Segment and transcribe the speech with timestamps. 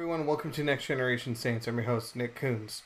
[0.00, 1.68] everyone, welcome to Next Generation Saints.
[1.68, 2.80] I'm your host, Nick Kunze.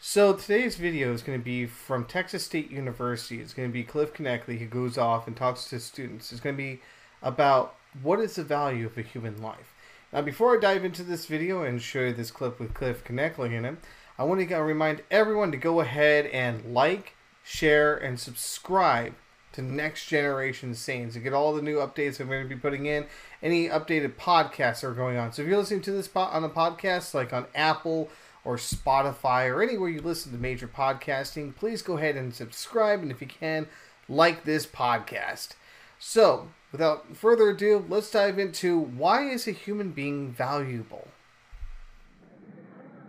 [0.00, 3.40] So today's video is going to be from Texas State University.
[3.40, 6.32] It's going to be Cliff Knechtle who goes off and talks to students.
[6.32, 6.80] It's going to be
[7.22, 9.72] about what is the value of a human life.
[10.12, 13.52] Now, before I dive into this video and show you this clip with Cliff Knechtle
[13.52, 13.76] in it,
[14.18, 17.14] I want to remind everyone to go ahead and like,
[17.44, 19.14] share, and subscribe
[19.52, 22.86] to Next Generation Saints and get all the new updates I'm going to be putting
[22.86, 23.06] in.
[23.42, 25.32] Any updated podcasts are going on.
[25.32, 28.08] So if you're listening to this on a podcast, like on Apple
[28.44, 33.02] or Spotify or anywhere you listen to major podcasting, please go ahead and subscribe.
[33.02, 33.66] And if you can,
[34.08, 35.50] like this podcast.
[35.98, 41.08] So, without further ado, let's dive into why is a human being valuable?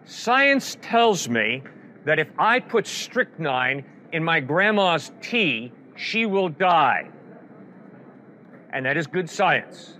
[0.05, 1.61] Science tells me
[2.05, 7.09] that if I put strychnine in my grandma's tea, she will die.
[8.71, 9.97] And that is good science.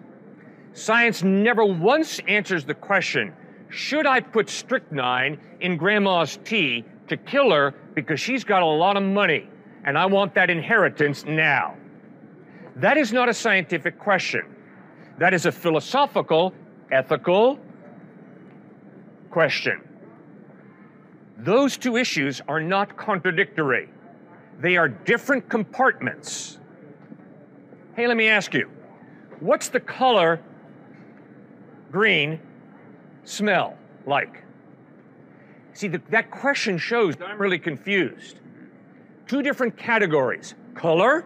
[0.71, 3.33] Science never once answers the question
[3.71, 8.97] should I put strychnine in grandma's tea to kill her because she's got a lot
[8.97, 9.47] of money
[9.83, 11.75] and I want that inheritance now?
[12.77, 14.55] That is not a scientific question.
[15.19, 16.53] That is a philosophical,
[16.91, 17.59] ethical
[19.29, 19.81] question.
[21.37, 23.89] Those two issues are not contradictory.
[24.59, 26.59] They are different compartments.
[27.95, 28.69] Hey, let me ask you
[29.39, 30.41] what's the color
[31.91, 32.39] green
[33.23, 34.43] smell like?
[35.73, 38.41] See, the, that question shows that I'm really confused.
[39.27, 41.25] Two different categories color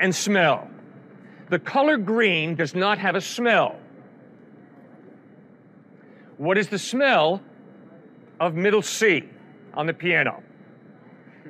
[0.00, 0.70] and smell.
[1.50, 3.76] The color green does not have a smell.
[6.36, 7.42] What is the smell
[8.38, 9.24] of middle C
[9.74, 10.42] on the piano?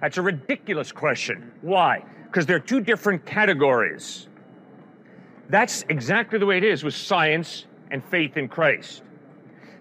[0.01, 1.53] That's a ridiculous question.
[1.63, 2.05] Why?
[2.25, 4.29] Because they're two different categories.
[5.49, 9.03] That's exactly the way it is with science and faith in Christ.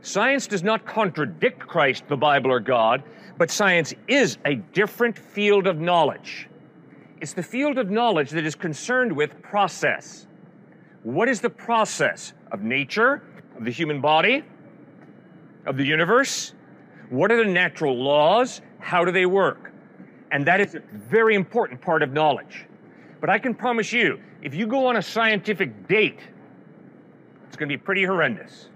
[0.02, 3.04] Science does not contradict Christ, the Bible, or God,
[3.38, 6.48] but science is a different field of knowledge.
[7.20, 10.27] It's the field of knowledge that is concerned with process.
[11.04, 13.23] What is the process of nature,
[13.58, 14.44] of the human body,
[15.66, 16.54] of the universe?
[17.10, 18.61] What are the natural laws?
[18.80, 19.73] How do they work?
[20.32, 22.65] And that is a very important part of knowledge.
[23.21, 26.20] But I can promise you, if you go on a scientific date,
[27.48, 28.70] it's going to be pretty horrendous.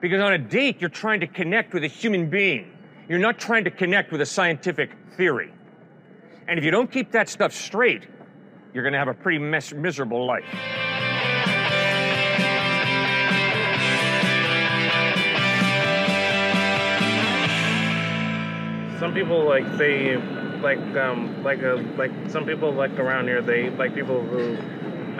[0.00, 2.70] Because on a date, you're trying to connect with a human being.
[3.08, 5.52] You're not trying to connect with a scientific theory.
[6.48, 8.02] And if you don't keep that stuff straight,
[8.72, 10.44] you're going to have a pretty mis- miserable life.
[18.98, 20.16] Some people like they
[20.62, 24.56] like um like a like some people like around here they like people who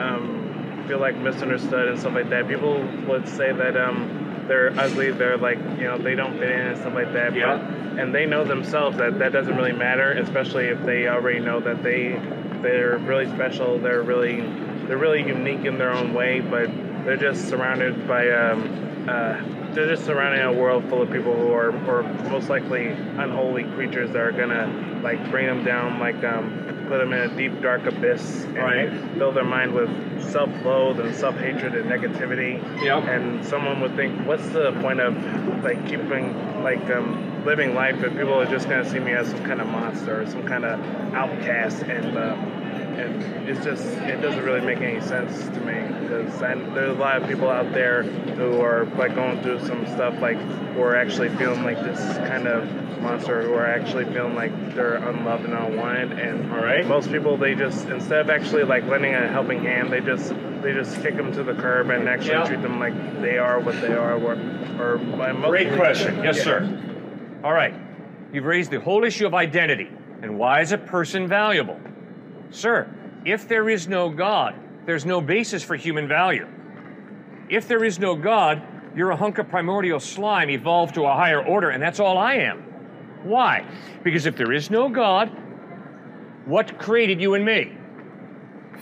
[0.01, 5.11] um feel like misunderstood and stuff like that people would say that um they're ugly
[5.11, 7.57] they're like you know they don't fit in and stuff like that Yeah.
[7.57, 11.61] but, and they know themselves that that doesn't really matter especially if they already know
[11.61, 12.21] that they
[12.63, 14.41] they're really special they're really
[14.87, 16.71] they're really unique in their own way but
[17.05, 21.51] they're just surrounded by um uh they're just surrounding a world full of people who
[21.53, 22.87] are, or most likely
[23.19, 26.51] unholy creatures that are gonna like bring them down, like um,
[26.89, 28.91] put them in a deep dark abyss and Right.
[29.19, 29.91] fill their mind with
[30.31, 32.55] self-loathe and self-hatred and negativity.
[32.83, 33.05] Yep.
[33.05, 35.15] And someone would think, what's the point of
[35.63, 39.45] like keeping like um, living life if people are just gonna see me as some
[39.45, 40.81] kind of monster or some kind of
[41.15, 42.17] outcast and.
[42.17, 42.56] Um,
[42.99, 47.21] and it's just it doesn't really make any sense to me because there's a lot
[47.23, 51.29] of people out there who are like going through some stuff like who are actually
[51.37, 51.99] feeling like this
[52.29, 52.65] kind of
[53.03, 56.87] monster who are actually feeling like they're unloved and unwanted and All right.
[56.87, 60.31] most people they just instead of actually like lending a helping hand they just
[60.63, 62.45] they just kick them to the curb and actually Yeah.
[62.47, 64.33] treat them like they are what they are or,
[64.81, 66.23] or by most Great question.
[66.25, 66.43] Yes, Yeah.
[66.45, 66.83] sir.
[67.45, 67.75] All right.
[68.33, 69.91] You've raised the whole issue of identity
[70.23, 71.79] and why is a person valuable?
[72.51, 72.89] Sir,
[73.25, 76.47] if there is no God, there's no basis for human value.
[77.49, 78.63] If there is no God,
[78.95, 82.35] you're a hunk of primordial slime evolved to a higher order, and that's all I
[82.35, 82.63] am.
[83.25, 83.67] Why?
[84.03, 85.31] Because if there is no God,
[86.45, 87.77] what created you and me?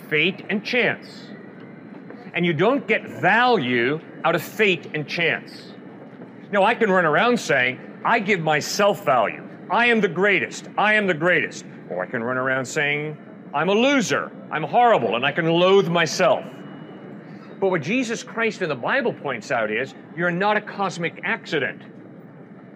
[0.08, 1.28] Fate and chance.
[2.34, 5.72] And you don't get value out of fate and chance.
[6.52, 9.42] Now, I can run around saying, I give myself value.
[9.70, 10.68] I am the greatest.
[10.76, 11.64] I am the greatest.
[11.88, 13.16] Or I can run around saying,
[13.54, 14.32] I'm a loser.
[14.50, 16.44] I'm horrible, and I can loathe myself.
[17.60, 21.80] But what Jesus Christ in the Bible points out is, you're not a cosmic accident.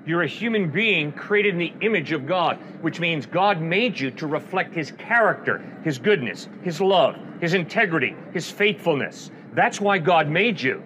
[0.07, 4.13] You're a human being created in the image of God, which means God made you
[4.13, 9.33] to reflect His character, His goodness, His love, His integrity, His faithfulness.
[9.55, 10.83] That's why God made you.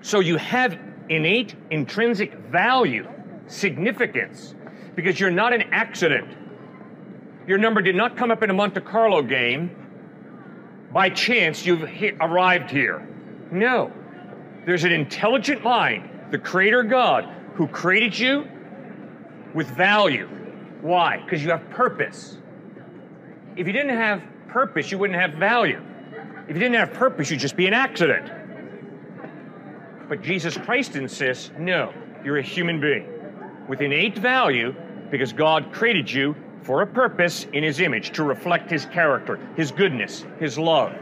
[0.00, 0.78] So you have
[1.08, 3.06] innate intrinsic value,
[3.48, 4.54] significance,
[4.94, 6.36] because you're not an accident.
[7.50, 9.74] Your number did not come up in a Monte Carlo game
[10.92, 11.82] by chance you've
[12.20, 13.04] arrived here.
[13.50, 13.90] No.
[14.64, 18.46] There's an intelligent mind, the creator God, who created you
[19.52, 20.28] with value.
[20.80, 21.20] Why?
[21.24, 22.38] Because you have purpose.
[23.56, 25.82] If you didn't have purpose, you wouldn't have value.
[26.46, 28.30] If you didn't have purpose, you'd just be an accident.
[30.08, 31.92] But Jesus Christ insists no,
[32.24, 33.08] you're a human being
[33.68, 34.72] with innate value
[35.10, 39.70] because God created you for a purpose in His image to reflect His character, His
[39.70, 40.92] goodness, His love,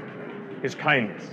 [0.63, 1.25] His kindness.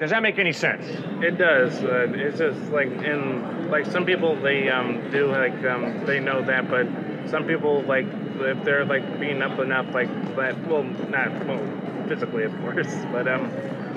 [0.00, 0.84] Does that make any sense?
[1.22, 1.82] It does.
[1.82, 6.40] Uh, it's just like in like some people they um, do like um, they know
[6.42, 6.86] that, but
[7.28, 8.06] some people like
[8.40, 10.56] if they're like being up enough like that.
[10.68, 13.50] Well, not well physically of course, but um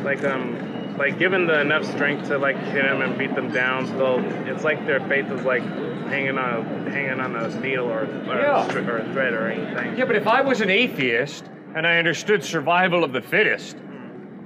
[0.04, 0.56] like um
[1.02, 4.64] like given the enough strength to like hit them and beat them down, so it's
[4.64, 8.72] like their faith is like hanging on a hanging on a needle or or, Yeah.
[8.72, 9.98] a, or a thread or anything.
[9.98, 13.78] Yeah, but if I was an atheist and I understood survival of the fittest,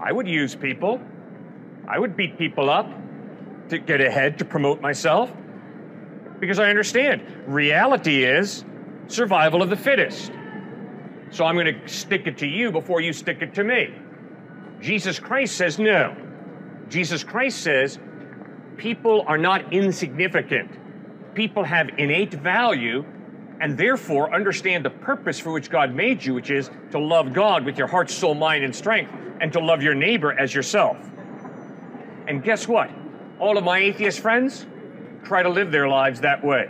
[0.02, 1.02] I would use people.
[1.90, 2.90] I would beat people up
[3.70, 5.30] to get ahead, to promote myself.
[6.40, 8.64] Because I understand reality is
[9.08, 10.32] survival of the fittest.
[11.32, 13.94] So I'm going to stick it to you before you stick it to me.
[14.80, 16.16] Jesus Christ says no.
[16.90, 18.00] Jesus Christ says
[18.78, 20.72] people are not insignificant.
[21.36, 23.04] People have innate value
[23.60, 27.66] and therefore understand the purpose for which God made you, which is to love God
[27.66, 29.12] with your heart, soul, mind, and strength,
[29.42, 30.98] and to love your neighbor as yourself.
[32.28, 32.90] And guess what?
[33.40, 34.66] All of my atheist friends
[35.24, 36.70] try to live their lives that way.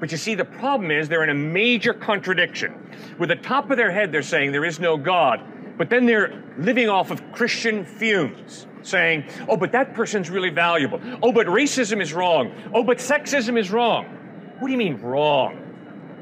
[0.00, 2.74] But you see, the problem is they're in a major contradiction.
[3.18, 5.40] With the top of their head, they're saying there is no God,
[5.78, 11.00] but then they're living off of Christian fumes, saying, oh, but that person's really valuable.
[11.22, 12.52] Oh, but racism is wrong.
[12.74, 14.06] Oh, but sexism is wrong.
[14.58, 15.58] What do you mean wrong?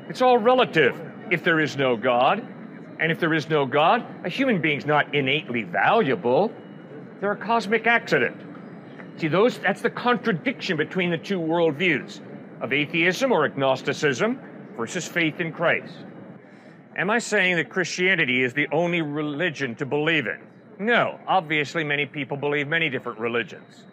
[0.08, 2.46] It's all relative if there is no God.
[2.98, 6.52] And if there is no God, a human being's not innately valuable.
[7.20, 8.36] They're a cosmic accident.
[9.16, 12.20] See, those that's the contradiction between the two worldviews
[12.60, 14.38] of atheism or agnosticism
[14.76, 15.94] versus faith in Christ.
[16.96, 20.38] Am I saying that Christianity is the only religion to believe in?
[20.80, 21.20] No.
[21.28, 23.84] Obviously, many people believe many different religions.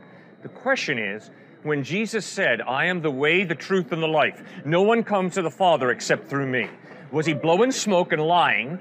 [0.42, 1.30] The question is
[1.64, 5.34] when Jesus said, I am the way, the truth, and the life, no one comes
[5.34, 6.70] to the Father except through me,
[7.12, 8.80] was he blowing smoke and lying,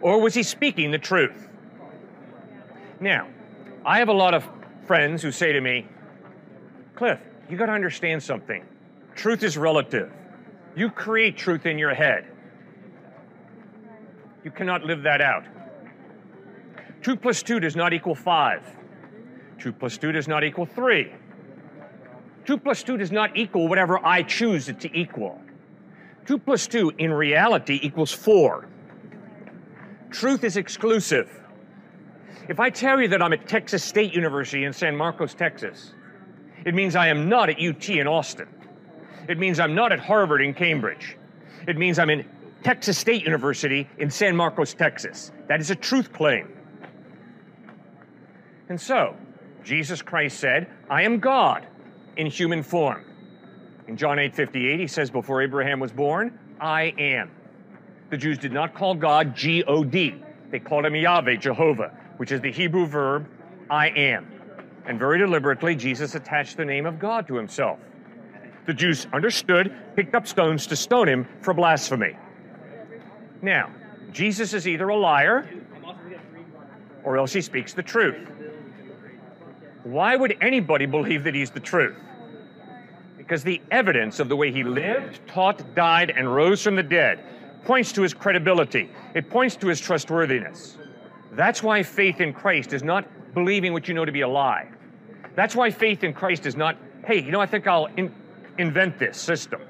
[0.00, 1.48] or was he speaking the truth?
[2.98, 3.28] Now,
[3.84, 4.48] I have a lot of
[4.86, 5.86] friends who say to me,
[6.94, 7.20] Cliff,
[7.50, 8.64] you got to understand something.
[9.14, 10.10] Truth is relative.
[10.76, 12.26] You create truth in your head.
[14.44, 15.44] You cannot live that out.
[17.02, 18.62] Two plus two does not equal five.
[19.58, 21.12] Two plus two does not equal three.
[22.44, 25.40] Two plus two does not equal whatever I choose it to equal.
[26.26, 28.68] Two plus two in reality equals four.
[30.10, 31.40] Truth is exclusive.
[32.48, 35.92] If I tell you that I'm at Texas State University in San Marcos, Texas,
[36.64, 38.48] it means I am not at UT in Austin.
[39.28, 41.18] It means I'm not at Harvard in Cambridge.
[41.66, 42.24] It means I'm in
[42.62, 45.32] Texas State University in San Marcos, Texas.
[45.48, 46.57] That is a truth claim.
[48.68, 49.16] And so,
[49.64, 51.66] Jesus Christ said, I am God
[52.16, 53.04] in human form.
[53.86, 57.30] In John 8 58, he says, Before Abraham was born, I am.
[58.10, 62.32] The Jews did not call God G O D, they called him Yahweh, Jehovah, which
[62.32, 63.28] is the Hebrew verb
[63.70, 64.26] I am.
[64.86, 67.78] And very deliberately, Jesus attached the name of God to himself.
[68.66, 72.16] The Jews understood, picked up stones to stone him for blasphemy.
[73.40, 73.70] Now,
[74.12, 75.48] Jesus is either a liar
[77.04, 78.16] or else he speaks the truth.
[79.88, 81.96] Why would anybody believe that he's the truth?
[83.16, 87.20] Because the evidence of the way he lived, taught, died, and rose from the dead
[87.64, 88.90] points to his credibility.
[89.14, 90.76] It points to his trustworthiness.
[91.32, 94.68] That's why faith in Christ is not believing what you know to be a lie.
[95.34, 96.76] That's why faith in Christ is not,
[97.06, 98.14] hey, you know, I think I'll in-
[98.58, 99.62] invent this system.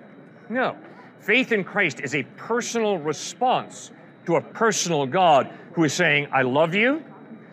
[0.48, 0.76] No.
[1.20, 3.92] Faith in Christ is a personal response
[4.26, 7.04] to a personal God who is saying, I love you.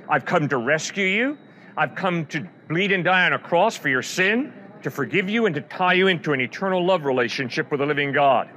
[0.09, 1.37] I've come to rescue you.
[1.77, 4.53] I've come to bleed and die on a cross for your sin,
[4.83, 8.11] to forgive you, and to tie you into an eternal love relationship with the living
[8.11, 8.49] God.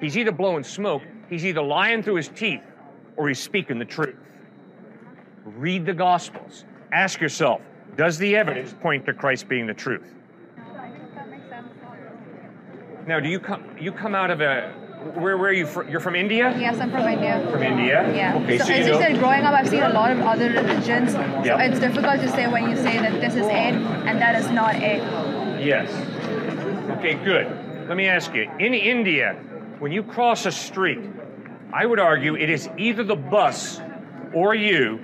[0.00, 2.62] He's either blowing smoke, he's either lying through his teeth,
[3.16, 4.16] or he's speaking the truth.
[5.44, 6.64] Read the Gospels.
[6.92, 7.60] Ask yourself,
[7.96, 10.14] does the evidence point to Christ being the truth?
[10.56, 11.68] I think that makes sense.
[13.06, 14.72] Now, do you come you come out of a
[15.12, 15.90] Where, where are you from?
[15.90, 16.56] You're from India?
[16.58, 17.46] Yes, I'm from India.
[17.50, 18.10] From India?
[18.14, 18.36] Yeah.
[18.36, 19.00] Okay, so, so, you as you know.
[19.00, 21.12] said, growing up, I've seen a lot of other religions.
[21.12, 21.20] So
[21.58, 23.74] it's difficult to say when you say that this is it
[24.08, 25.02] and that is not it.
[25.62, 25.90] Yes.
[26.98, 27.46] Okay, good.
[27.86, 28.50] Let me ask you.
[28.58, 29.34] In India,
[29.78, 31.00] when you cross a street,
[31.70, 33.80] I would argue it is either the bus
[34.32, 35.00] or you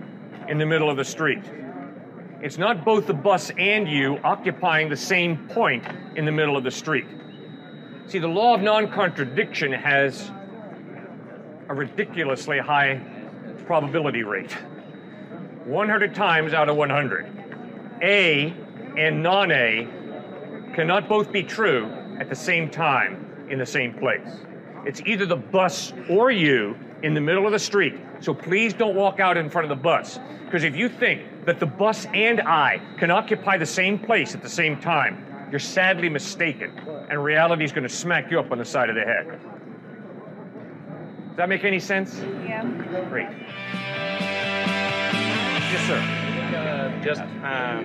[0.49, 1.43] in the middle of the street.
[2.41, 5.85] It's not both the bus and you occupying the same point
[6.17, 7.05] in the middle of the street.
[8.11, 10.33] See, the law of non contradiction has
[11.69, 13.01] a ridiculously high
[13.67, 14.51] probability rate
[15.65, 17.31] 100 times out of 100.
[18.03, 18.53] A
[18.99, 19.87] and non A
[20.75, 21.89] cannot both be true
[22.19, 24.27] at the same time in the same place.
[24.85, 27.95] It's either the bus or you in the middle of the street.
[28.19, 30.19] So please don't walk out in front of the bus.
[30.47, 34.43] Because if you think that the bus and I can occupy the same place at
[34.43, 36.73] the same time, you're sadly mistaken.
[37.09, 39.27] And reality is going to smack you up on the side of the head.
[41.29, 42.21] Does that make any sense?
[42.45, 42.65] Yeah.
[43.09, 43.29] Great.
[45.71, 45.99] Yes, sir.
[46.57, 47.83] Uh, just uh,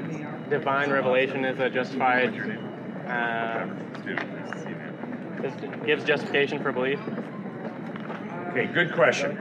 [0.49, 2.33] divine revelation is a justified,
[3.07, 3.67] uh,
[5.41, 6.99] just gives justification for belief.
[8.49, 9.37] Okay, good question.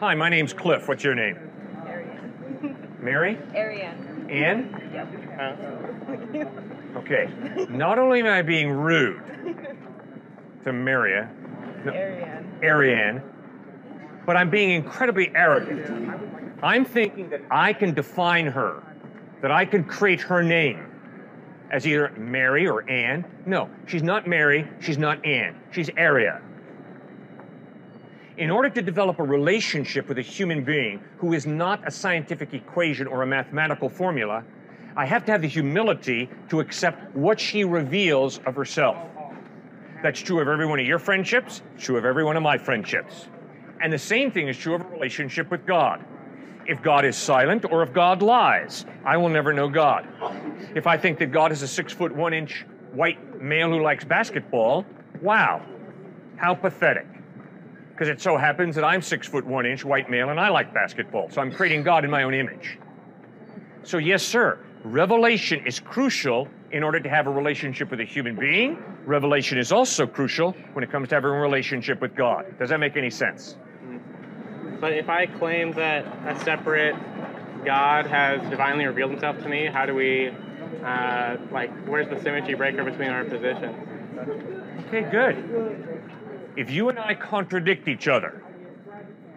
[0.00, 0.88] Hi, my name's Cliff.
[0.88, 1.38] What's your name?
[3.00, 3.38] Mary?
[3.52, 3.88] Mary?
[4.30, 4.74] Arian.
[4.74, 5.38] Ann?
[5.38, 6.66] Uh,
[6.96, 7.28] Okay.
[7.68, 9.20] Not only am I being rude
[10.64, 11.30] to Maria,
[11.84, 11.92] no,
[12.62, 13.22] Ariane,
[14.24, 16.58] but I'm being incredibly arrogant.
[16.62, 18.82] I'm thinking that I can define her,
[19.42, 20.86] that I can create her name
[21.70, 23.24] as either Mary or Anne.
[23.44, 26.40] No, she's not Mary, she's not Anne, she's Aria.
[28.38, 32.52] In order to develop a relationship with a human being who is not a scientific
[32.52, 34.44] equation or a mathematical formula,
[34.94, 38.98] I have to have the humility to accept what she reveals of herself.
[40.02, 43.26] That's true of every one of your friendships, true of every one of my friendships.
[43.80, 46.04] And the same thing is true of a relationship with God.
[46.66, 50.06] If God is silent or if God lies, I will never know God.
[50.74, 54.04] If I think that God is a six foot one inch white male who likes
[54.04, 54.84] basketball,
[55.22, 55.64] wow,
[56.36, 57.06] how pathetic.
[57.96, 60.74] Because it so happens that I'm six foot one inch white male and I like
[60.74, 62.78] basketball, so I'm creating God in my own image.
[63.84, 68.36] So, yes, sir, revelation is crucial in order to have a relationship with a human
[68.36, 68.76] being.
[69.06, 72.58] Revelation is also crucial when it comes to having a relationship with God.
[72.58, 73.56] Does that make any sense?
[74.78, 76.96] but if I claim that a separate
[77.64, 80.28] God has divinely revealed himself to me, how do we,
[80.84, 83.74] uh, like, where's the symmetry breaker between our positions?
[84.88, 85.95] Okay, good.
[86.56, 88.42] If you and I contradict each other,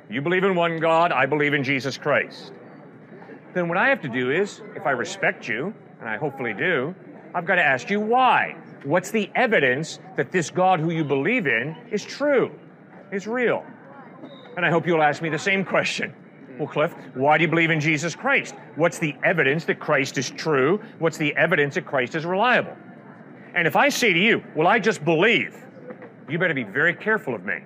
[0.09, 2.53] you believe in one God, I believe in Jesus Christ,
[3.53, 6.95] then what I have to do is, if I respect you, and I hopefully do,
[7.35, 8.55] I've got to ask you why.
[8.83, 12.51] What's the evidence that this God who you believe in is true,
[13.11, 13.65] is real?
[14.55, 16.13] And I hope you'll ask me the same question.
[16.57, 18.55] Well, Cliff, why do you believe in Jesus Christ?
[18.75, 20.81] What's the evidence that Christ is true?
[20.99, 22.75] What's the evidence that Christ is reliable?
[23.55, 25.55] And if I say to you, well, I just believe,
[26.29, 27.59] you better be very careful of me.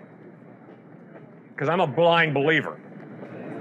[1.49, 2.79] Because I'm a blind believer.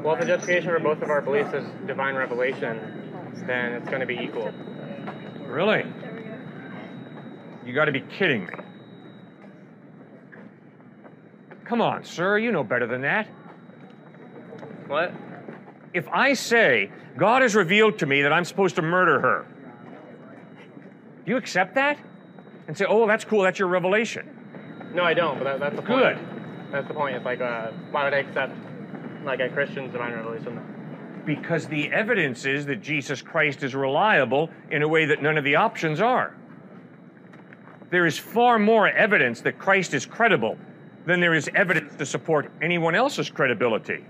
[0.03, 4.01] Well, if the justification for both of our beliefs is divine revelation, then it's going
[4.01, 4.51] to be equal.
[5.47, 5.85] Really?
[7.65, 8.55] You got to be kidding me.
[11.65, 13.27] Come on, sir, you know better than that.
[14.89, 15.13] What?
[15.95, 19.47] If I say, God has revealed to me that I'm supposed to murder her,
[21.25, 21.99] do you accept that?
[22.67, 24.32] And say, oh, that's cool, that's your revelation.
[24.95, 25.39] No, I don't.
[25.39, 26.17] But that, that's the Good.
[26.17, 26.73] point.
[26.73, 27.17] That's the point.
[27.17, 28.55] It's like, uh, why would I accept
[29.25, 30.61] like a Christian's divine revelation?
[31.25, 35.45] Because the evidence is that Jesus Christ is reliable in a way that none of
[35.45, 36.35] the options are.
[37.91, 40.57] There is far more evidence that Christ is credible
[41.07, 44.05] than there is evidence to support anyone else's credibility.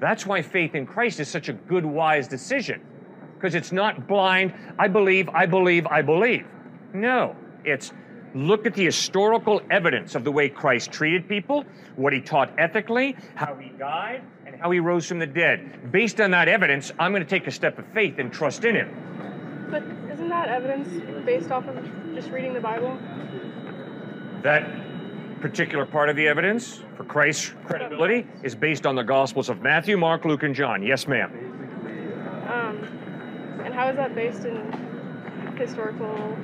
[0.00, 2.80] That's why faith in Christ is such a good, wise decision.
[3.34, 6.46] Because it's not blind, I believe, I believe, I believe.
[6.92, 7.92] No, it's
[8.34, 11.64] look at the historical evidence of the way Christ treated people,
[11.96, 15.92] what he taught ethically, how he died, and how he rose from the dead.
[15.92, 18.74] Based on that evidence, I'm going to take a step of faith and trust in
[18.76, 19.68] him.
[19.70, 20.88] But isn't that evidence
[21.24, 21.76] based off of
[22.14, 22.98] just reading the Bible?
[24.42, 24.68] That
[25.40, 29.96] particular part of the evidence for Christ's credibility is based on the Gospels of Matthew,
[29.96, 30.82] Mark, Luke, and John.
[30.82, 31.30] Yes, ma'am.
[32.48, 32.84] Um,
[33.64, 34.90] and how is that based in
[35.56, 36.36] historical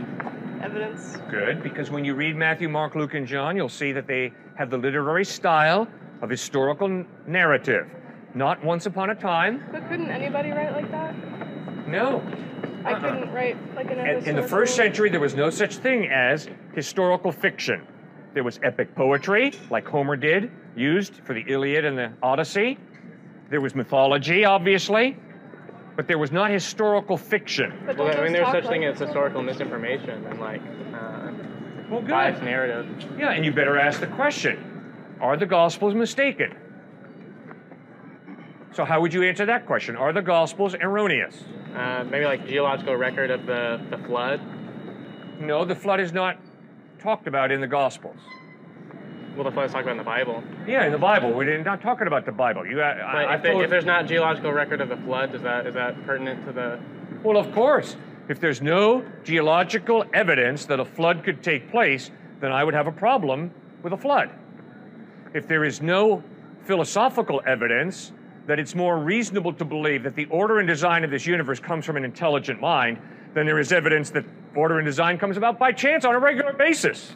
[0.62, 1.18] evidence?
[1.30, 4.70] Good, because when you read Matthew, Mark, Luke, and John, you'll see that they have
[4.70, 5.88] the literary style
[6.22, 7.88] of historical narrative.
[8.34, 9.64] Not once upon a time.
[9.72, 11.14] But couldn't anybody write like that?
[11.88, 12.22] No.
[12.84, 13.00] I uh-uh.
[13.00, 17.32] couldn't write like an in the first century, there was no such thing as historical
[17.32, 17.86] fiction.
[18.34, 22.78] There was epic poetry, like Homer did, used for the Iliad and the Odyssey.
[23.48, 25.16] There was mythology, obviously,
[25.96, 27.72] but there was not historical fiction.
[27.86, 30.60] But Well, I mean, there's talk such thing as historical misinformation and like
[30.94, 31.32] uh,
[31.90, 32.10] Well, good.
[32.10, 32.86] biased narrative.
[33.18, 36.54] Yeah, and you better ask the question Are the Gospels mistaken?
[38.72, 39.96] So, how would you answer that question?
[39.96, 41.44] Are the Gospels erroneous?
[41.74, 44.40] Uh, maybe like geological record of the, the flood.
[45.40, 46.36] No, the flood is not
[46.98, 48.18] talked about in the Gospels.
[49.37, 50.43] Well, the flood is talked about in the Bible.
[50.66, 51.31] Yeah, in the Bible.
[51.31, 52.66] We're not talking about the Bible.
[52.66, 55.66] You, I, I, if, told- if there's not geological record of the flood, is that
[55.66, 56.81] is that pertinent to the?
[57.23, 57.97] Well, of course.
[58.28, 62.87] If there's no geological evidence that a flood could take place, then I would have
[62.88, 63.52] a problem
[63.83, 64.31] with a flood.
[65.33, 66.25] If there is no
[66.62, 68.12] philosophical evidence
[68.47, 71.85] that it's more reasonable to believe that the order and design of this universe comes
[71.85, 72.99] from an intelligent mind,
[73.35, 74.25] then there is evidence that
[74.57, 77.14] order and design comes about by chance on a regular basis.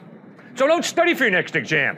[0.60, 1.96] So don't study for your next exam.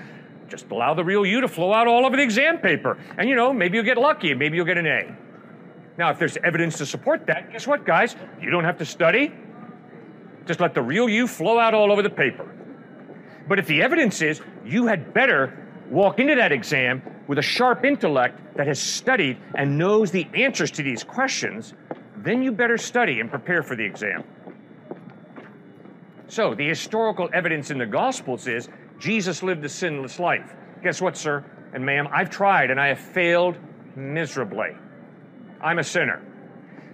[0.49, 2.97] Just allow the real you to flow out all over the exam paper.
[3.19, 5.17] And you know, maybe you'll get lucky maybe you'll get an A.
[5.99, 8.15] Now, if there's evidence to support that, guess what, guys?
[8.41, 9.35] You don't have to study.
[10.47, 12.49] Just let the real you flow out all over the paper.
[13.49, 17.85] But if the evidence is you had better walk into that exam with a sharp
[17.85, 21.75] intellect that has studied and knows the answers to these questions,
[22.17, 24.23] then you better study and prepare for the exam.
[26.33, 30.55] So, the historical evidence in the Gospels is Jesus lived a sinless life.
[30.83, 32.09] Guess what, sir and ma'am?
[32.11, 33.59] I've tried and I have failed
[33.97, 34.71] miserably.
[35.61, 36.23] I'm a sinner.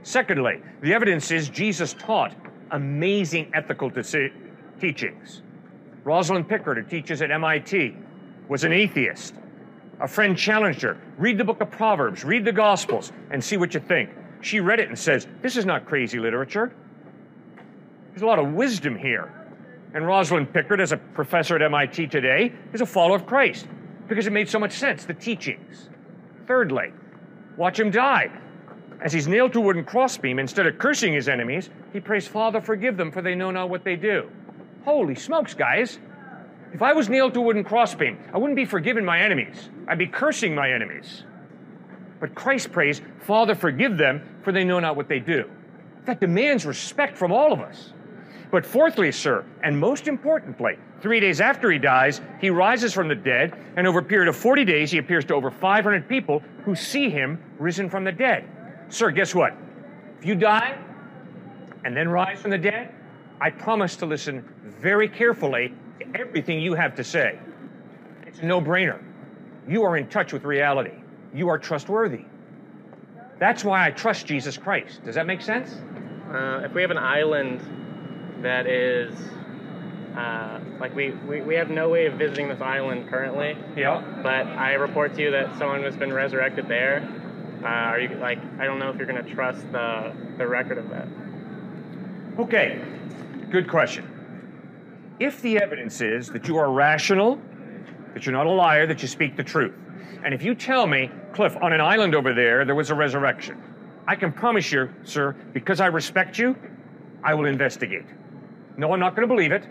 [0.02, 2.34] Secondly, the evidence is Jesus taught
[2.72, 5.42] amazing ethical teachings.
[6.02, 7.96] Rosalind Picard, who teaches at MIT,
[8.48, 9.34] was an atheist.
[10.00, 13.72] A friend challenged her read the book of Proverbs, read the Gospels, and see what
[13.72, 14.10] you think.
[14.40, 16.74] She read it and says, This is not crazy literature.
[18.18, 19.32] There's a lot of wisdom here.
[19.94, 23.68] And Rosalind Picard, as a professor at MIT today, is a follower of Christ
[24.08, 25.88] because it made so much sense, the teachings.
[26.48, 26.92] Thirdly,
[27.56, 28.32] watch him die.
[29.00, 32.60] As he's nailed to a wooden crossbeam, instead of cursing his enemies, he prays, Father,
[32.60, 34.28] forgive them, for they know not what they do.
[34.84, 36.00] Holy smokes, guys.
[36.72, 39.70] If I was nailed to a wooden crossbeam, I wouldn't be forgiving my enemies.
[39.86, 41.22] I'd be cursing my enemies.
[42.18, 45.48] But Christ prays, Father, forgive them, for they know not what they do.
[46.06, 47.92] That demands respect from all of us.
[48.50, 53.14] But fourthly, sir, and most importantly, three days after he dies, he rises from the
[53.14, 56.74] dead, and over a period of 40 days, he appears to over 500 people who
[56.74, 58.48] see him risen from the dead.
[58.88, 59.54] Sir, guess what?
[60.18, 60.78] If you die
[61.84, 62.94] and then rise from the dead,
[63.40, 67.38] I promise to listen very carefully to everything you have to say.
[68.26, 69.02] It's a no brainer.
[69.68, 70.94] You are in touch with reality,
[71.34, 72.24] you are trustworthy.
[73.38, 75.04] That's why I trust Jesus Christ.
[75.04, 75.76] Does that make sense?
[76.32, 77.60] Uh, if we have an island
[78.42, 79.14] that is
[80.16, 84.02] uh, like we, we, we have no way of visiting this island currently, Yeah.
[84.22, 87.08] but I report to you that someone has been resurrected there.
[87.62, 90.78] Uh, are you like I don't know if you're going to trust the the record
[90.78, 91.08] of that.
[92.38, 92.80] Okay,
[93.50, 94.06] good question.
[95.18, 97.40] If the evidence is that you are rational,
[98.14, 99.74] that you're not a liar, that you speak the truth,
[100.24, 103.60] and if you tell me, Cliff, on an island over there, there was a resurrection,
[104.06, 106.56] I can promise you, sir, because I respect you,
[107.24, 108.06] I will investigate.
[108.78, 109.66] No, I'm not going to believe it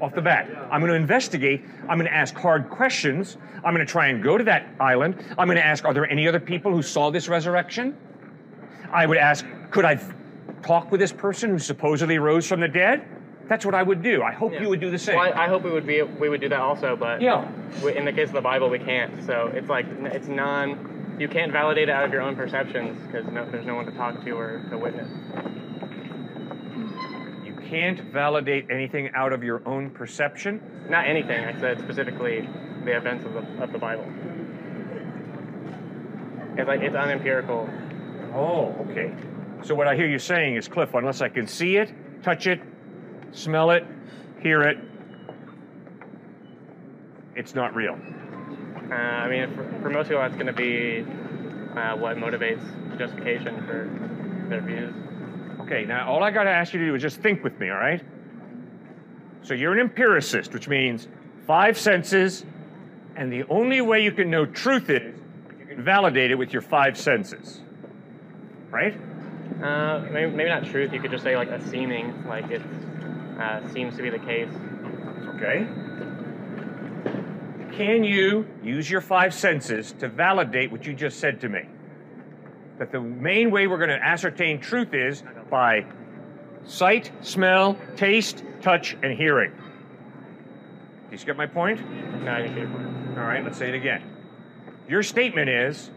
[0.00, 0.48] off the bat.
[0.70, 1.62] I'm going to investigate.
[1.88, 3.36] I'm going to ask hard questions.
[3.64, 5.16] I'm going to try and go to that island.
[5.36, 7.96] I'm going to ask, are there any other people who saw this resurrection?
[8.92, 10.00] I would ask, could I
[10.62, 13.04] talk with this person who supposedly rose from the dead?
[13.48, 14.22] That's what I would do.
[14.22, 14.62] I hope Yeah.
[14.62, 15.16] you would do the same.
[15.16, 17.46] Well, I, I hope we would be we would do that also, but Yeah.
[17.82, 19.22] we- in the case of the Bible, we can't.
[19.26, 21.16] So it's like it's non.
[21.18, 23.92] You can't validate it out of your own perceptions because no, there's no one to
[23.92, 25.08] talk to or to witness.
[27.68, 30.60] Can't validate anything out of your own perception.
[30.88, 31.44] Not anything.
[31.44, 32.48] I said specifically
[32.84, 34.04] the events of the of the Bible.
[36.56, 37.68] It's like it's unempirical.
[38.34, 39.12] Oh, okay.
[39.62, 42.60] So what I hear you saying is, Cliff, unless I can see it, touch it,
[43.32, 43.84] smell it,
[44.40, 44.78] hear it,
[47.34, 47.98] it's not real.
[48.90, 51.00] Uh, I mean, for, for most people, that's going to be
[51.78, 52.62] uh, what motivates
[52.98, 54.94] justification for their views.
[55.64, 57.70] Okay, now all I got to ask you to do is just think with me,
[57.70, 58.02] all right?
[59.42, 61.08] So you're an empiricist, which means
[61.46, 62.44] five senses,
[63.16, 65.18] and the only way you can know truth is
[65.58, 67.62] you can validate it with your five senses.
[68.70, 68.94] Right?
[69.62, 70.92] Uh, maybe, maybe not truth.
[70.92, 72.62] You could just say like a seeming, like it
[73.40, 74.52] uh, seems to be the case.
[75.36, 75.66] Okay.
[77.76, 81.62] Can you use your five senses to validate what you just said to me?
[82.78, 85.86] That the main way we're going to ascertain truth is by
[86.64, 89.52] sight, smell, taste, touch, and hearing.
[91.10, 91.80] Do you get my point?
[92.24, 93.18] No, I didn't get your point.
[93.18, 94.02] All right, let's say it again.
[94.88, 95.90] Your statement is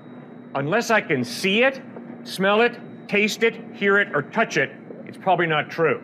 [0.54, 1.82] unless I can see it,
[2.24, 4.72] smell it, taste it, hear it, or touch it,
[5.06, 6.04] it's probably not true.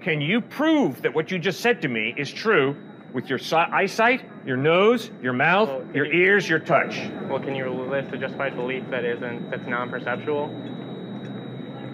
[0.00, 2.76] Can you prove that what you just said to me is true
[3.12, 7.00] with your si- eyesight, your nose, your mouth, Well, your you- ears, your touch?
[7.28, 10.50] Well, can you list a justified belief that isn't that's non-perceptual?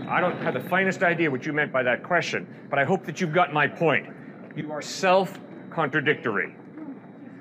[0.08, 3.04] I don't have the finest idea what you meant by that question, but I hope
[3.06, 4.06] that you've got my point.
[4.54, 5.38] You are self
[5.70, 6.54] contradictory.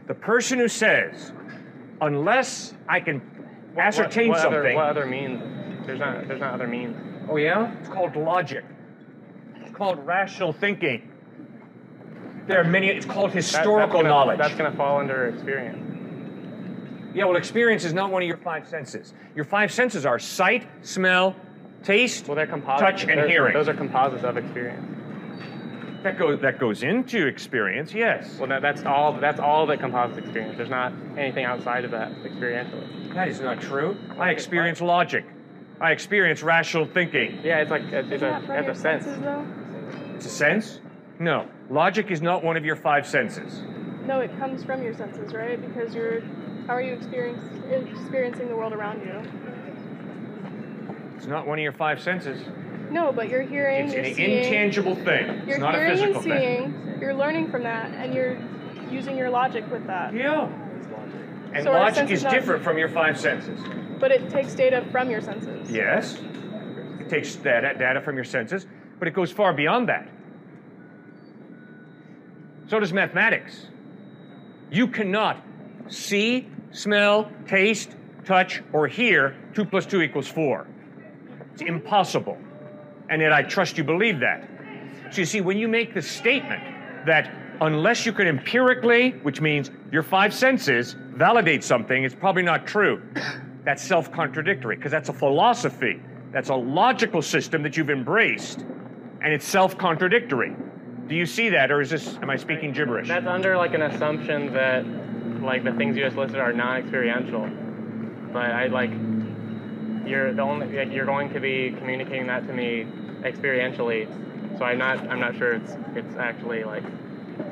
[0.08, 1.34] The person who says,
[2.02, 3.22] unless I can
[3.78, 4.60] ascertain what, what something.
[4.60, 5.42] Other, what other means?
[5.86, 6.28] There's not.
[6.28, 6.96] There's not other means.
[7.30, 7.74] Oh, yeah?
[7.80, 8.64] It's called logic.
[9.58, 11.10] It's called rational thinking.
[12.48, 14.38] There are many, it's called That- historical that's gonna, knowledge.
[14.38, 15.80] That's going to fall under experience.
[17.14, 19.14] Yeah, well, experience is not one of your five senses.
[19.36, 21.36] Your five senses are sight, smell,
[21.84, 22.82] taste, Well, they're composites.
[23.04, 23.54] touch, and They're- hearing.
[23.54, 24.90] Those are composites of experience.
[26.04, 28.38] that, goes, that goes into experience, yes.
[28.38, 29.14] Well, that, that's all.
[29.14, 30.58] That's all that composites experience.
[30.58, 33.14] There's not anything outside of that experientially.
[33.14, 33.96] That is not true.
[34.20, 35.24] I experience logic.
[35.80, 37.40] I experience rational thinking.
[37.44, 39.06] Yeah, it's like it's, it's a it's a sense.
[39.06, 39.46] senses, though?
[40.16, 40.80] It's a sense?
[41.20, 41.48] No.
[41.70, 43.62] Logic is not one of your five senses.
[44.06, 45.60] No, it comes from your senses, right?
[45.62, 46.22] Because you're.
[46.68, 49.22] How are you experiencing the world around you?
[51.18, 52.42] It's not one of your five senses.
[52.90, 54.38] No, but you're hearing, It's you're an seeing.
[54.44, 55.28] intangible thing.
[55.46, 56.74] You're It's not a hearing physical and thing.
[56.84, 56.98] seeing.
[57.02, 58.38] You're learning from that, and you're
[58.92, 60.14] using your logic with that.
[60.14, 60.48] Yeah.
[61.54, 63.60] And So logic is not- different from your five senses.
[64.00, 65.72] But it takes data from your senses.
[65.72, 66.22] Yes.
[67.00, 68.68] It takes data, data from your senses,
[69.00, 70.08] but it goes far beyond that.
[72.74, 73.68] So does mathematics.
[74.72, 75.38] You cannot
[75.90, 77.92] see, smell, taste,
[78.26, 80.66] touch, or hear 2 plus 2 equals 4.
[81.54, 82.36] It's impossible.
[83.12, 84.50] And yet I trust you believe that.
[85.12, 86.64] So you see, when you make the statement
[87.06, 87.32] that
[87.62, 93.04] unless you can empirically, which means your five senses, validate something, it's probably not true.
[93.66, 96.02] That's self contradictory because that's a philosophy.
[96.32, 98.62] That's a logical system that you've embraced,
[99.22, 100.56] and it's self contradictory.
[101.14, 103.08] Do you see that, or is this, am I speaking gibberish?
[103.08, 104.84] That's under like an assumption that
[105.44, 107.48] like the things you just listed are non-experiential.
[108.34, 108.90] But I like
[110.08, 112.88] you're the only like, you're going to be communicating that to me
[113.22, 114.08] experientially.
[114.58, 116.82] So I'm not I'm not sure it's it's actually like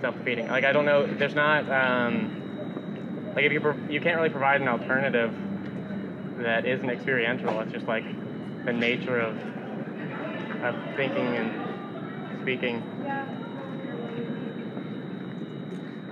[0.02, 0.48] self-defeating.
[0.48, 1.06] Like I don't know.
[1.06, 5.36] There's not um, like if you pro- you can't really provide an alternative
[6.40, 7.60] that isn't experiential.
[7.60, 8.06] It's just like
[8.66, 9.38] the nature of
[10.64, 12.82] of thinking and speaking.
[13.04, 13.28] Yeah.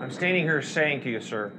[0.09, 1.51] I'm standing here saying to you, sir,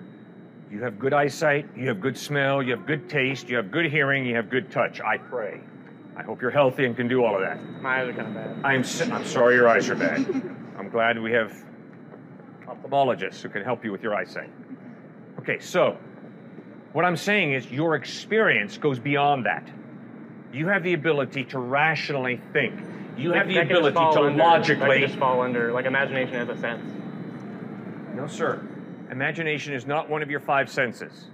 [0.72, 3.84] you have good eyesight, you have good smell, you have good taste, you have good
[3.84, 5.00] hearing, you have good touch.
[5.00, 5.60] I pray.
[6.16, 7.62] I hope you're healthy and can do all of that.
[7.80, 8.64] My eyes are kind of bad.
[8.64, 10.26] I'm, I'm sorry your eyes are bad.
[10.76, 11.52] I'm glad we have
[12.66, 14.50] ophthalmologists who can help you with your eyesight.
[15.38, 15.96] Okay, so
[16.92, 19.70] what I'm saying is your experience goes beyond that.
[20.52, 22.74] You have the ability to rationally think.
[23.16, 25.00] You have the That can just ability to That logically.
[25.02, 26.99] just fall under like imagination as a sense.
[28.20, 28.61] No, sir.
[29.11, 31.26] Imagination is not one of your five senses.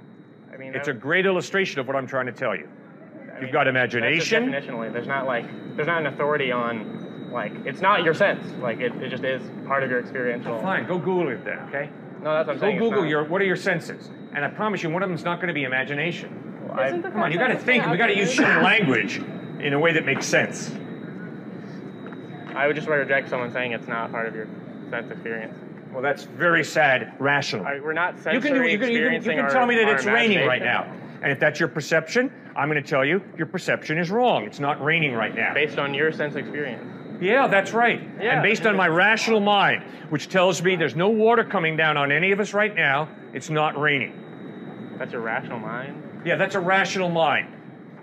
[0.53, 2.69] I mean, It's a great illustration of what I'm trying to tell you.
[2.69, 4.47] I You've mean, got that's imagination.
[4.51, 5.45] definitionally, there's not like
[5.77, 8.47] there's not an authority on like it's not your sense.
[8.63, 10.55] Like it, it just is part of your experiential.
[10.55, 11.91] Oh, fine, go Google it then, okay?
[12.23, 12.77] No, that's what I'm Go saying.
[12.77, 15.25] it's Google your what are your senses, and I promise you, one of them is
[15.25, 16.71] not going to be imagination.
[16.73, 17.87] I- Isn't the Come on, you got to think.
[17.89, 18.49] We got to use accurate?
[18.49, 19.17] human language
[19.61, 20.71] in a way that makes sense.
[22.55, 24.47] I would just reject someone saying it's not part of your
[24.89, 25.55] sense experience.
[25.97, 27.15] Well, that's very sad.
[27.19, 27.65] Rational.
[27.65, 28.69] I, we're not you sensory can do.
[28.69, 30.83] You can, you can, you can our- tell me that it's raining right now,
[31.23, 34.45] and if that's your perception, I'm going to tell you your perception is wrong.
[34.45, 35.55] It's not raining right now.
[35.55, 36.85] Based on your sense experience.
[37.19, 38.03] Yeah, that's right.
[38.21, 38.35] Yeah.
[38.35, 42.13] And based on my rational mind, which tells me there's no water coming down on
[42.13, 44.93] any of us right now, it's not raining.
[44.99, 46.21] That's a rational mind.
[46.27, 47.55] Yeah, that's a rational mind.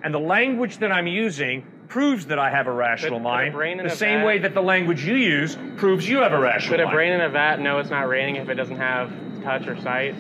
[0.04, 3.80] And the language that I'm using proves that I have a rational Could- could mind.
[3.80, 6.72] in The same vat- way that the language you use proves you have a rational
[6.74, 6.96] Could a mind.
[6.96, 9.12] brain in a vat know it's not raining if it doesn't have
[9.44, 10.16] touch or sight?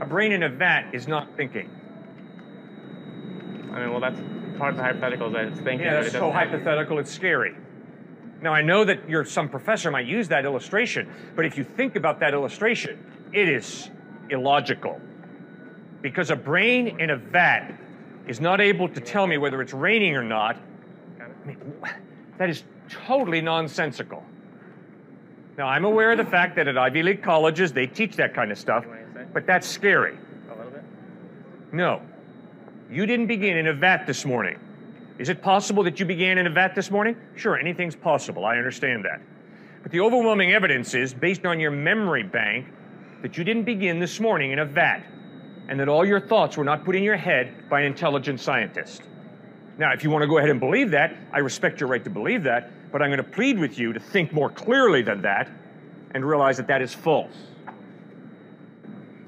[0.00, 1.68] a brain in a vat is not thinking.
[3.70, 4.18] I mean, well, that's
[4.56, 5.80] part of the hypothetical is that it's thinking.
[5.86, 7.54] Yeah, but that's it so hypothetical, it's scary.
[8.40, 11.96] Now, I know that you're some professor might use that illustration, but if you think
[11.96, 12.98] about that illustration,
[13.34, 13.90] it is
[14.30, 15.02] illogical.
[16.00, 17.74] Because a brain in a vat
[18.26, 20.56] is not able to tell me whether it's raining or not.
[21.20, 21.58] I mean,
[22.38, 24.24] that is totally nonsensical.
[25.58, 28.50] Now, I'm aware of the fact that at Ivy League colleges they teach that kind
[28.50, 28.86] of stuff,
[29.32, 30.16] but that's scary.
[30.50, 30.82] A little bit.
[31.72, 32.02] No.
[32.90, 34.58] You didn't begin in a vat this morning.
[35.18, 37.14] Is it possible that you began in a vat this morning?
[37.36, 38.46] Sure, anything's possible.
[38.46, 39.20] I understand that.
[39.82, 42.66] But the overwhelming evidence is, based on your memory bank,
[43.22, 45.02] that you didn't begin this morning in a vat,
[45.70, 49.02] and that all your thoughts were not put in your head by an intelligent scientist.
[49.78, 52.10] Now, if you want to go ahead and believe that, I respect your right to
[52.10, 55.48] believe that, but I'm going to plead with you to think more clearly than that
[56.12, 57.32] and realize that that is false.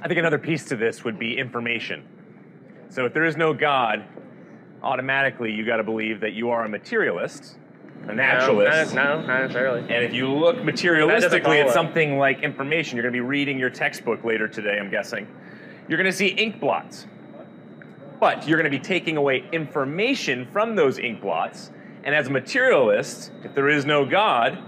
[0.03, 2.05] I think another piece to this would be information.
[2.89, 4.05] So if there is no God,
[4.83, 7.57] automatically you got to believe that you are a materialist,
[8.09, 8.97] a naturalist.
[8.97, 9.81] No, not, no, not necessarily.
[9.83, 13.71] And if you look materialistically at something like information, you're going to be reading your
[13.71, 15.29] textbook later today, I'm guessing.
[15.89, 17.07] You're going to see ink blots.
[18.21, 21.71] But you're going to be taking away information from those ink blots.
[22.05, 24.59] And as a materialist, if there is no God,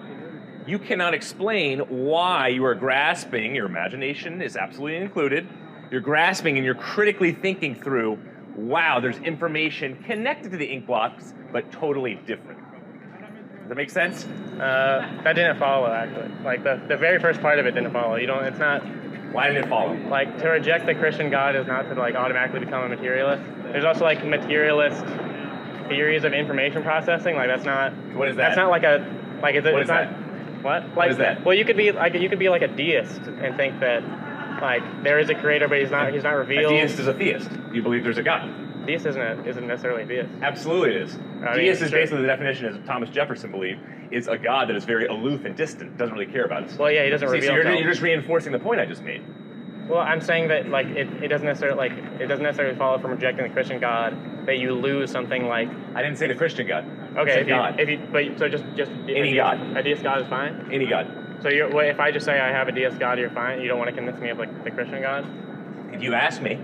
[0.67, 5.47] you cannot explain why you are grasping, your imagination is absolutely included.
[5.91, 8.19] You're grasping and you're critically thinking through,
[8.57, 12.59] wow, there's information connected to the ink blots, but totally different.
[12.59, 14.25] Does that make sense?
[14.25, 16.31] Uh, that didn't follow actually.
[16.45, 18.17] Like the, the very first part of it didn't follow.
[18.17, 18.45] You don't.
[18.45, 18.83] It's not
[19.35, 19.95] Why didn't it follow?
[20.09, 23.43] like to reject the Christian God is not to like automatically become a materialist.
[23.65, 25.05] There's also like materialist
[25.89, 27.35] theories of information processing.
[27.35, 27.93] Like that's not.
[28.15, 28.43] What is that?
[28.51, 29.05] That's not like a
[29.43, 29.57] like.
[29.57, 30.11] Is it, What it's is not.
[30.11, 30.63] that?
[30.63, 30.97] What?
[30.97, 31.45] Like is that?
[31.45, 34.03] Well, you could be like you could be like a deist and think that
[34.63, 36.13] like there is a creator, but he's not.
[36.13, 36.73] He's not A revealed.
[36.73, 37.51] deist is a theist.
[37.73, 38.49] You believe there's a God.
[38.87, 40.31] Deist isn't isn't necessarily a deist.
[40.43, 41.15] Absolutely it is.
[41.15, 41.99] I mean, deist is sure.
[41.99, 45.57] basically the definition, as Thomas Jefferson believed, is a God that is very aloof and
[45.57, 46.77] distant, doesn't really care about us.
[46.77, 49.03] Well, yeah, he doesn't See, reveal so you're, you're just reinforcing the point I just
[49.03, 49.23] made.
[49.89, 53.11] Well, I'm saying that like it, it doesn't necessarily like it doesn't necessarily follow from
[53.11, 56.85] rejecting the Christian God that you lose something like I didn't say the Christian God.
[57.17, 57.81] I okay said if you, God.
[57.81, 59.77] if you but so just just Any deist- God.
[59.77, 60.69] a deist God is fine.
[60.73, 61.39] Any God.
[61.43, 63.61] So you're well, if I just say I have a deist God, you're fine.
[63.61, 65.27] You don't want to convince me of like the Christian God.
[65.93, 66.59] If you ask me,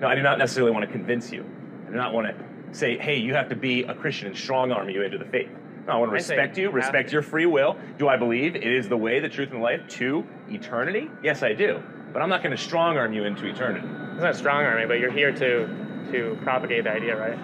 [0.00, 1.44] no, I do not necessarily want to convince you.
[1.86, 4.72] I do not want to say, hey, you have to be a Christian and strong
[4.72, 5.50] arm you into the faith.
[5.86, 7.76] No, I want to say respect you, respect your free will.
[7.96, 11.10] Do I believe it is the way, the truth, and the life to eternity?
[11.22, 11.82] Yes, I do.
[12.12, 13.86] But I'm not going to strong arm you into eternity.
[14.12, 17.38] It's not strong army, but you're here to to propagate the idea, right?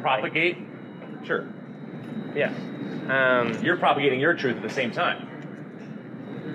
[0.00, 0.56] Propagate?
[1.24, 1.46] Sure.
[2.34, 2.52] Yeah.
[3.08, 5.28] Um, You're propagating your truth at the same time.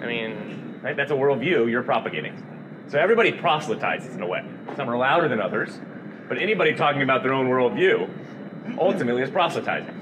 [0.01, 0.97] I mean, Right?
[0.97, 2.43] That's a worldview you're propagating.
[2.87, 4.43] So everybody proselytizes in a way.
[4.75, 5.79] Some are louder than others,
[6.27, 8.09] but anybody talking about their own worldview
[8.79, 9.95] ultimately is proselytizing.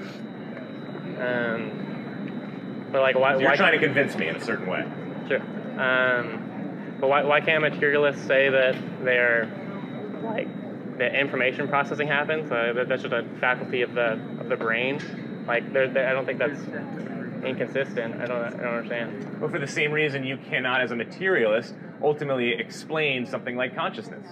[1.20, 3.34] um, but like why?
[3.34, 4.84] So you're why trying to convince me in a certain way.
[5.28, 5.40] Sure.
[5.80, 9.48] Um, but why, why can't materialists say that they're
[10.22, 10.48] like
[10.98, 12.50] that information processing happens?
[12.50, 15.00] Uh, that, that's just a faculty of the of the brain.
[15.46, 16.60] Like, they're, they I don't think that's
[17.44, 18.20] inconsistent.
[18.20, 19.40] I don't I don't understand.
[19.40, 24.26] But for the same reason, you cannot, as a materialist, ultimately explain something like consciousness.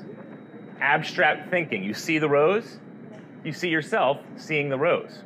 [0.81, 1.83] Abstract thinking.
[1.83, 2.79] You see the rose,
[3.45, 5.23] you see yourself seeing the rose.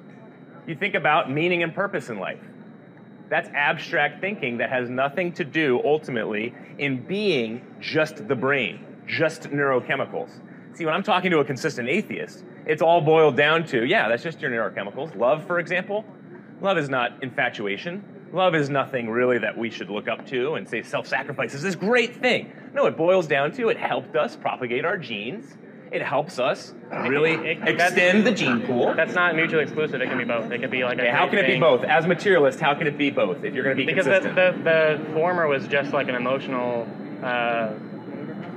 [0.67, 2.41] You think about meaning and purpose in life.
[3.29, 9.45] That's abstract thinking that has nothing to do ultimately in being just the brain, just
[9.45, 10.31] neurochemicals.
[10.75, 14.23] See, when I'm talking to a consistent atheist, it's all boiled down to yeah, that's
[14.23, 15.17] just your neurochemicals.
[15.17, 16.05] Love, for example,
[16.61, 18.05] love is not infatuation.
[18.33, 21.63] Love is nothing really that we should look up to and say self sacrifice is
[21.63, 22.51] this great thing.
[22.73, 25.55] No, it boils down to it helped us propagate our genes.
[25.91, 28.95] It helps us really It- extend the gene pool.
[28.95, 30.01] That's not mutually exclusive.
[30.01, 30.51] It can be both.
[30.51, 31.85] It can be like a Okay, how can it be both?
[31.85, 34.59] As materialist, how can it be both if you're going to be Because the, the
[34.65, 36.89] the former was just like an emotional.
[37.23, 37.75] Uh,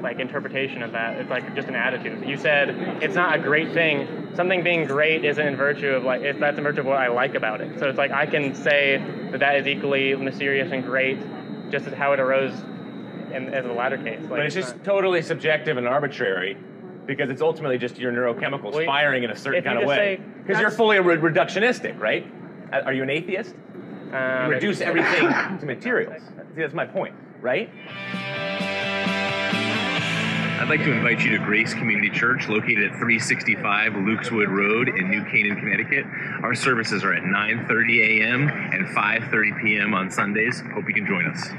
[0.01, 2.69] like interpretation of that it's like just an attitude you said
[3.01, 6.57] it's not a great thing something being great isn't in virtue of like if that's
[6.57, 8.97] in virtue of what i like about it so it's like i can say
[9.31, 11.17] that that is equally mysterious and great
[11.71, 12.53] just as how it arose
[13.33, 16.57] in, in the latter case like but it's just totally subjective and arbitrary
[17.05, 20.19] because it's ultimately just your neurochemicals Well, firing in a certain kind of way.
[20.41, 22.25] Because you're fully re- reductionistic, right?
[22.71, 23.53] Are you an atheist?
[24.11, 26.19] um, You reduce everything to materials.
[26.55, 27.69] See, that's my point, right?
[30.65, 35.11] I'd like to invite you to Grace Community Church, located at 365 Lukeswood Road in
[35.11, 36.07] New Canaan, Connecticut.
[36.41, 38.49] Our services are at 9:30 a.m.
[38.49, 39.93] and 5:30 p.m.
[39.93, 40.61] on Sundays.
[40.73, 41.49] Hope you can join us.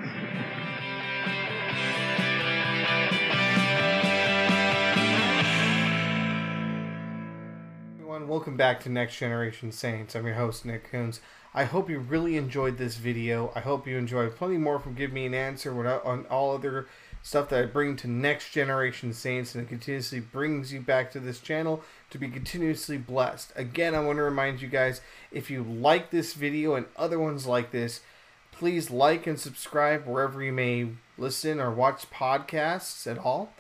[8.01, 10.17] Everyone, welcome back to Next Generation Saints.
[10.17, 11.21] I'm your host, Nick Kunze.
[11.55, 13.53] I hope you really enjoyed this video.
[13.55, 15.73] I hope you enjoyed plenty more from Give Me an Answer
[16.05, 16.89] on all other
[17.27, 21.19] stuff that I bring to Next Generation Saints and it continuously brings you back to
[21.19, 23.53] this channel to be continuously blessed.
[23.57, 25.01] Again, I want to remind you guys
[25.33, 28.03] if you like this video and other ones like this,
[28.53, 33.53] please like and subscribe wherever you may listen or watch podcasts at all.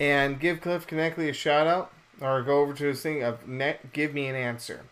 [0.00, 3.92] And give Cliff Knechtle a shout out or go over to his thing of net,
[3.92, 4.86] give me an answer.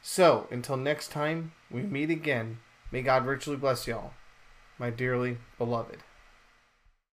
[0.00, 2.58] So, until next time we meet again,
[2.92, 4.12] may God richly bless y'all,
[4.78, 5.98] my dearly beloved.